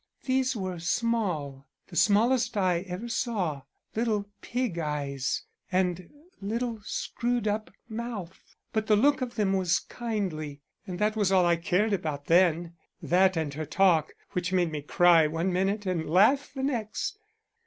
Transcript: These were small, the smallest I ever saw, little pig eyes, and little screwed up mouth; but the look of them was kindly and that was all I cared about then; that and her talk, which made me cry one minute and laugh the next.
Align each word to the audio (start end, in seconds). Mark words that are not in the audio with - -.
These 0.25 0.55
were 0.55 0.79
small, 0.79 1.67
the 1.89 1.95
smallest 1.95 2.57
I 2.57 2.79
ever 2.87 3.07
saw, 3.07 3.61
little 3.95 4.25
pig 4.41 4.79
eyes, 4.79 5.43
and 5.71 6.09
little 6.41 6.79
screwed 6.83 7.47
up 7.47 7.69
mouth; 7.87 8.55
but 8.73 8.87
the 8.87 8.95
look 8.95 9.21
of 9.21 9.35
them 9.35 9.53
was 9.53 9.77
kindly 9.79 10.63
and 10.87 10.97
that 10.97 11.15
was 11.15 11.31
all 11.31 11.45
I 11.45 11.55
cared 11.55 11.93
about 11.93 12.25
then; 12.25 12.73
that 12.99 13.37
and 13.37 13.53
her 13.53 13.65
talk, 13.67 14.13
which 14.31 14.51
made 14.51 14.71
me 14.71 14.81
cry 14.81 15.27
one 15.27 15.53
minute 15.53 15.85
and 15.85 16.09
laugh 16.09 16.51
the 16.51 16.63
next. 16.63 17.19